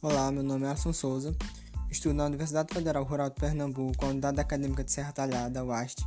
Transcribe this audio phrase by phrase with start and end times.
[0.00, 1.36] Olá, meu nome é Alisson Souza,
[1.90, 6.06] estudo na Universidade Federal Rural de Pernambuco, a Unidade Acadêmica de Serra Talhada, UAST,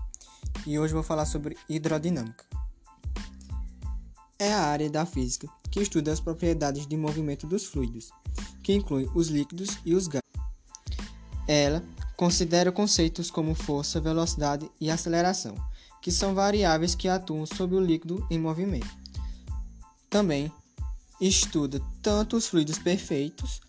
[0.65, 2.45] e hoje vou falar sobre hidrodinâmica.
[4.39, 8.11] É a área da física que estuda as propriedades de movimento dos fluidos,
[8.63, 10.23] que inclui os líquidos e os gases.
[11.45, 11.83] Ela
[12.15, 15.53] considera conceitos como força, velocidade e aceleração,
[16.01, 18.87] que são variáveis que atuam sobre o líquido em movimento.
[20.09, 20.49] Também
[21.19, 23.59] estuda tanto os fluidos perfeitos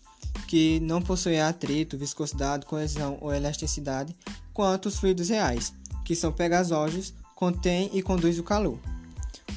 [0.47, 4.15] que não possuem atrito, viscosidade, coesão ou elasticidade,
[4.53, 5.73] quanto os fluidos reais,
[6.05, 8.79] que são pegasosos, contêm e conduzem o calor.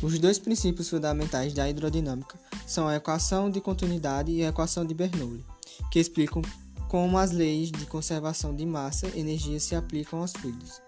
[0.03, 4.95] Os dois princípios fundamentais da hidrodinâmica são a equação de continuidade e a equação de
[4.95, 5.45] Bernoulli,
[5.91, 6.43] que explicam
[6.89, 10.81] como as leis de conservação de massa e energia se aplicam aos fluidos.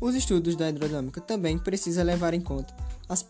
[0.00, 2.74] Os estudos da hidrodinâmica também precisam levar em conta
[3.08, 3.24] as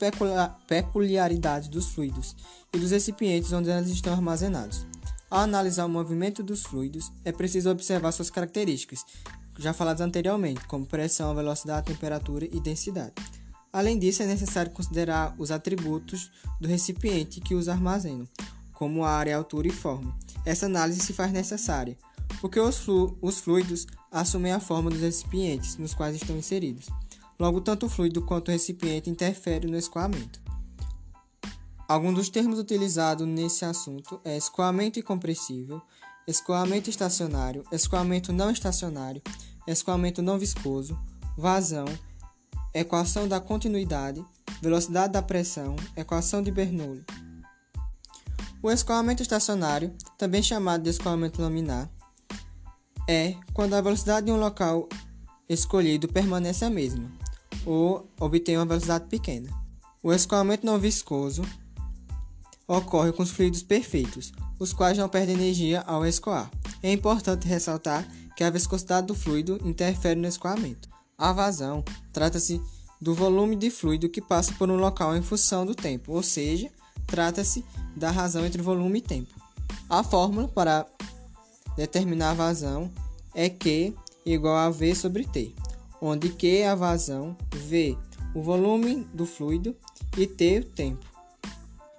[0.67, 2.37] peculiaridades dos fluidos
[2.73, 4.87] e dos recipientes onde eles estão armazenados.
[5.33, 9.03] Ao analisar o movimento dos fluidos, é preciso observar suas características,
[9.59, 13.15] já faladas anteriormente, como pressão, velocidade, temperatura e densidade.
[13.73, 16.31] Além disso, é necessário considerar os atributos
[16.61, 18.29] do recipiente que os armazenam,
[18.75, 20.15] como área, altura e forma.
[20.45, 21.97] Essa análise se faz necessária,
[22.39, 26.91] porque os, flu os fluidos assumem a forma dos recipientes nos quais estão inseridos.
[27.41, 30.42] Logo, tanto o fluido quanto o recipiente interferem no escoamento.
[31.93, 35.83] Alguns dos termos utilizados nesse assunto é escoamento incompressível,
[36.27, 39.21] escoamento estacionário, escoamento não estacionário,
[39.67, 40.99] escoamento não viscoso,
[41.37, 41.85] vazão,
[42.73, 44.25] equação da continuidade,
[44.63, 47.05] velocidade da pressão, equação de Bernoulli.
[48.63, 51.91] O escoamento estacionário, também chamado de escoamento laminar,
[53.07, 54.89] é quando a velocidade de um local
[55.47, 57.13] escolhido permanece a mesma,
[57.67, 59.51] ou obtém uma velocidade pequena.
[60.03, 61.43] O escoamento não viscoso
[62.67, 66.51] ocorre com os fluidos perfeitos, os quais não perdem energia ao escoar.
[66.83, 68.07] É importante ressaltar
[68.37, 70.89] que a viscosidade do fluido interfere no escoamento.
[71.17, 72.61] A vazão trata-se
[73.01, 76.71] do volume de fluido que passa por um local em função do tempo, ou seja,
[77.07, 77.65] trata-se
[77.97, 79.35] da razão entre volume e tempo.
[79.89, 80.87] A fórmula para
[81.77, 82.91] determinar a vazão
[83.35, 83.95] é Q
[84.25, 85.55] igual a V sobre T,
[86.01, 87.97] onde Q é a vazão, V
[88.35, 89.77] o volume do fluido
[90.17, 91.12] e T o tempo.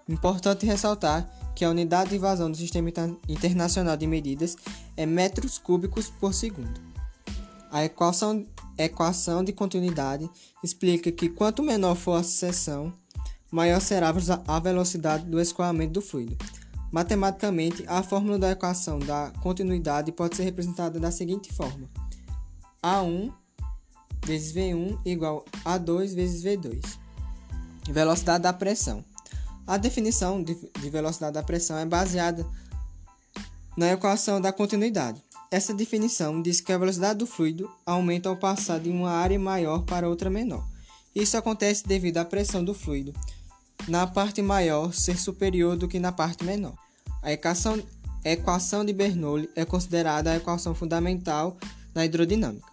[0.07, 2.89] Importante ressaltar que a unidade de vazão do Sistema
[3.27, 4.57] Internacional de Medidas
[4.97, 6.81] é metros cúbicos por segundo.
[7.71, 8.45] A equação,
[8.77, 10.29] equação de continuidade
[10.63, 12.93] explica que quanto menor for a seção,
[13.51, 14.13] maior será
[14.47, 16.37] a velocidade do escoamento do fluido.
[16.91, 21.89] Matematicamente, a fórmula da equação da continuidade pode ser representada da seguinte forma:
[22.83, 23.33] A1
[24.25, 26.81] vezes V1 igual a 2 vezes V2.
[27.89, 29.03] Velocidade da pressão.
[29.65, 32.45] A definição de, de velocidade da pressão é baseada
[33.77, 35.23] na equação da continuidade.
[35.49, 39.83] Essa definição diz que a velocidade do fluido aumenta ao passar de uma área maior
[39.83, 40.67] para outra menor.
[41.15, 43.13] Isso acontece devido à pressão do fluido
[43.87, 46.73] na parte maior ser superior do que na parte menor.
[47.21, 47.81] A equação,
[48.23, 51.57] a equação de Bernoulli é considerada a equação fundamental
[51.93, 52.67] da hidrodinâmica,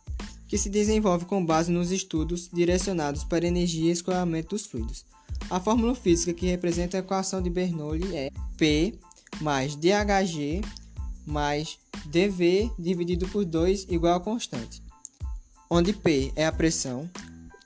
[0.50, 5.04] que se desenvolve com base nos estudos direcionados para energia e escoamento dos fluidos.
[5.48, 8.98] A fórmula física que representa a equação de Bernoulli é P
[9.40, 10.60] mais DHG
[11.24, 14.82] mais dV dividido por 2 igual a constante,
[15.70, 17.08] onde P é a pressão,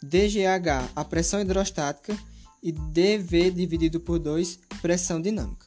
[0.02, 2.14] DGH a pressão hidrostática
[2.62, 5.63] e dV dividido por 2 pressão dinâmica.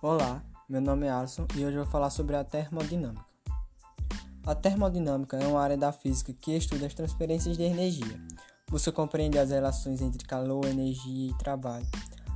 [0.00, 3.26] Olá, meu nome é Alisson e hoje eu vou falar sobre a termodinâmica.
[4.46, 8.22] A termodinâmica é uma área da física que estuda as transferências de energia.
[8.70, 11.84] Busca compreender as relações entre calor, energia e trabalho,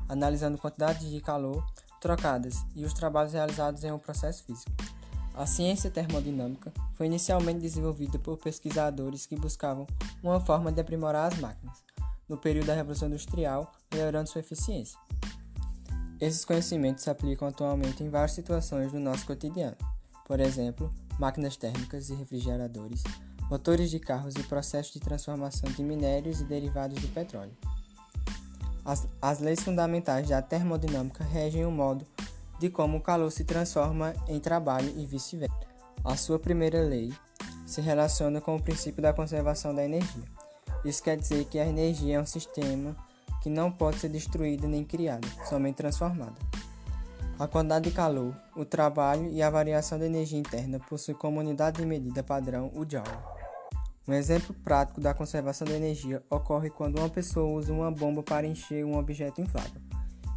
[0.08, 1.64] analisando quantidades de calor
[2.00, 4.72] trocadas e os trabalhos realizados em um processo físico.
[5.32, 9.86] A ciência termodinâmica foi inicialmente desenvolvida por pesquisadores que buscavam
[10.20, 11.84] uma forma de aprimorar as máquinas,
[12.28, 14.98] no período da Revolução Industrial, melhorando sua eficiência.
[16.22, 19.76] Esses conhecimentos se aplicam atualmente em várias situações do nosso cotidiano,
[20.24, 23.02] por exemplo, máquinas térmicas e refrigeradores,
[23.50, 27.50] motores de carros e processos de transformação de minérios e derivados do petróleo.
[28.84, 32.06] As, as leis fundamentais da termodinâmica regem o modo
[32.60, 35.66] de como o calor se transforma em trabalho e vice-versa.
[36.04, 37.12] A sua primeira lei
[37.66, 40.22] se relaciona com o princípio da conservação da energia.
[40.84, 42.96] Isso quer dizer que a energia é um sistema
[43.42, 46.36] que não pode ser destruída nem criada, somente transformada.
[47.38, 51.78] A quantidade de calor, o trabalho e a variação da energia interna possuem como unidade
[51.78, 53.08] de medida padrão o Joule.
[54.06, 58.46] Um exemplo prático da conservação de energia ocorre quando uma pessoa usa uma bomba para
[58.46, 59.80] encher um objeto inflável.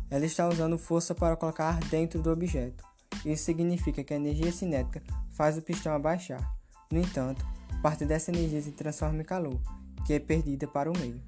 [0.10, 2.84] Ela está usando força para colocar ar dentro do objeto.
[3.24, 6.56] Isso significa que a energia cinética faz o pistão abaixar.
[6.92, 7.46] No entanto,
[7.82, 9.60] parte dessa energia se transforma em calor,
[10.06, 11.22] que é perdida para o meio.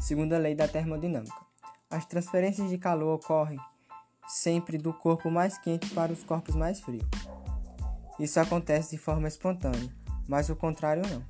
[0.00, 1.44] Segunda lei da termodinâmica.
[1.90, 3.58] As transferências de calor ocorrem
[4.26, 7.04] sempre do corpo mais quente para os corpos mais frios.
[8.18, 9.94] Isso acontece de forma espontânea,
[10.26, 11.22] mas o contrário não.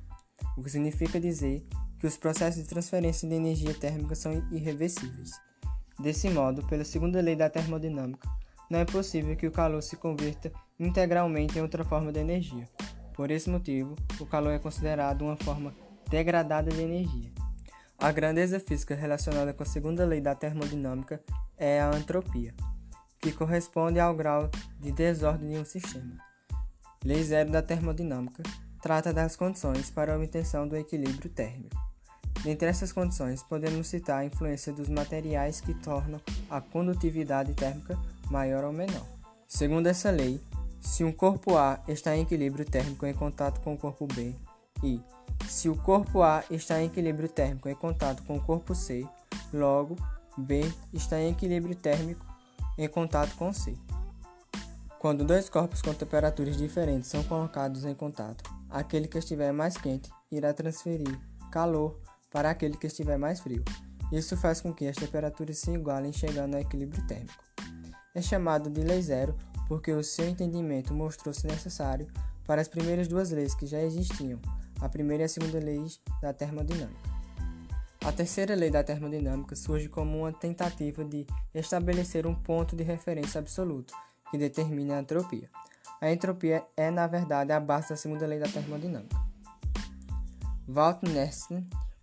[0.57, 1.67] O que significa dizer
[1.99, 5.31] que os processos de transferência de energia térmica são irreversíveis.
[5.99, 8.27] Desse modo, pela segunda lei da termodinâmica,
[8.69, 12.69] não é possível que o calor se converta integralmente em outra forma de energia.
[13.13, 15.75] Por esse motivo, o calor é considerado uma forma
[16.09, 17.40] degradada de energia.
[18.01, 21.21] A grandeza física relacionada com a segunda lei da termodinâmica
[21.55, 22.51] é a entropia,
[23.19, 24.49] que corresponde ao grau
[24.79, 26.17] de desordem de um sistema.
[27.05, 28.41] Lei zero da termodinâmica
[28.81, 31.79] trata das condições para a obtenção do equilíbrio térmico.
[32.43, 36.19] Dentre essas condições, podemos citar a influência dos materiais que tornam
[36.49, 37.99] a condutividade térmica
[38.31, 39.05] maior ou menor.
[39.47, 40.41] Segundo essa lei,
[40.79, 44.33] se um corpo A está em equilíbrio térmico em contato com o corpo B
[44.83, 45.01] e
[45.47, 49.07] se o corpo A está em equilíbrio térmico em contato com o corpo C,
[49.53, 49.95] logo
[50.37, 50.61] B
[50.93, 52.25] está em equilíbrio térmico
[52.77, 53.75] em contato com C.
[54.99, 60.09] Quando dois corpos com temperaturas diferentes são colocados em contato, aquele que estiver mais quente
[60.31, 61.19] irá transferir
[61.51, 61.99] calor
[62.31, 63.63] para aquele que estiver mais frio.
[64.11, 67.43] Isso faz com que as temperaturas se igualem chegando ao equilíbrio térmico.
[68.13, 69.35] É chamado de lei zero
[69.67, 72.07] porque o seu entendimento mostrou-se necessário
[72.45, 74.39] para as primeiras duas leis que já existiam,
[74.81, 77.11] a primeira e a segunda leis da termodinâmica.
[78.03, 83.39] A terceira lei da termodinâmica surge como uma tentativa de estabelecer um ponto de referência
[83.39, 83.93] absoluto
[84.31, 85.49] que determine a entropia.
[86.01, 89.15] A entropia é, na verdade, a base da segunda lei da termodinâmica.
[90.67, 91.51] Walt Nernst,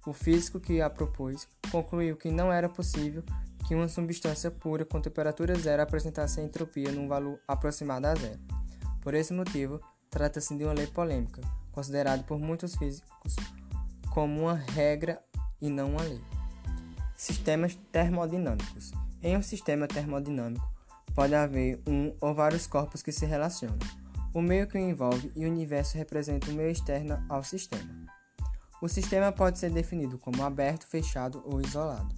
[0.07, 3.25] o físico que a propôs, concluiu que não era possível
[3.67, 8.39] que uma substância pura com temperatura zero apresentasse a entropia num valor aproximado a zero.
[9.01, 9.81] Por esse motivo,
[10.11, 11.41] trata-se de uma lei polêmica,
[11.73, 13.37] considerada por muitos físicos
[14.11, 15.23] como uma regra
[15.61, 16.21] e não uma lei.
[17.17, 18.93] Sistemas termodinâmicos.
[19.23, 20.67] Em um sistema termodinâmico,
[21.15, 23.79] pode haver um ou vários corpos que se relacionam.
[24.35, 28.07] O meio que o envolve e o universo representa o meio externo ao sistema.
[28.81, 32.15] O sistema pode ser definido como aberto, fechado ou isolado.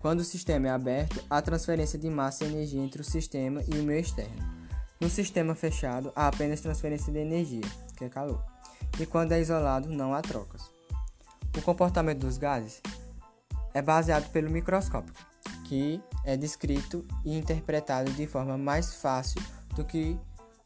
[0.00, 3.78] Quando o sistema é aberto, há transferência de massa e energia entre o sistema e
[3.78, 4.63] o meio externo.
[5.00, 7.62] No sistema fechado, há apenas transferência de energia,
[7.96, 8.44] que é calor.
[8.98, 10.62] E quando é isolado, não há trocas.
[11.56, 12.80] O comportamento dos gases
[13.72, 15.12] é baseado pelo microscópio
[15.64, 19.42] que é descrito e interpretado de forma mais fácil
[19.74, 20.18] do que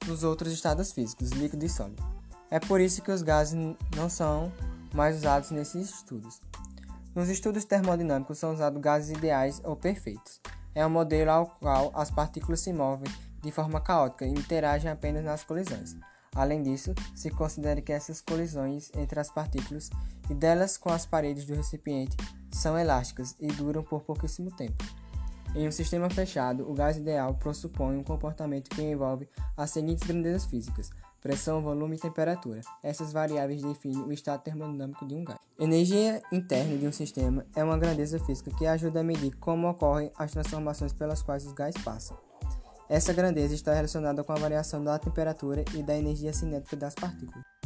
[0.07, 2.05] nos outros estados físicos, líquido e sólido.
[2.51, 3.55] É por isso que os gases
[3.97, 4.53] não são
[4.93, 6.41] mais usados nesses estudos.
[7.15, 10.41] Nos estudos termodinâmicos são usados gases ideais ou perfeitos.
[10.75, 13.11] É um modelo ao qual as partículas se movem
[13.43, 15.97] de forma caótica e interagem apenas nas colisões.
[16.35, 19.91] Além disso, se considera que essas colisões entre as partículas
[20.31, 22.17] e delas com as paredes do recipiente
[22.51, 24.85] são elásticas e duram por pouquíssimo tempo.
[25.55, 30.45] Em um sistema fechado, o gás ideal pressupõe um comportamento que envolve as seguintes grandezas
[30.45, 32.61] físicas: pressão, volume e temperatura.
[32.83, 35.39] Essas variáveis definem o estado termodinâmico de um gás.
[35.59, 40.13] Energia interna de um sistema é uma grandeza física que ajuda a medir como ocorrem
[40.17, 42.28] as transformações pelas quais os gás passam.
[42.89, 47.58] Essa grandeza está relacionada com a variação da temperatura e da energia cinética das partículas.